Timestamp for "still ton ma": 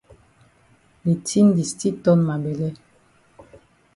1.71-2.35